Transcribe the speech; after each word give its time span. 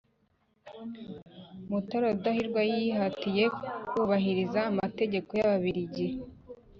Mutara 1.69 2.07
Rudahigwa 2.13 2.61
yihatiye 2.71 3.43
kubahiriza 3.89 4.59
amategeko 4.71 5.29
y'Ababiligi 5.39 6.07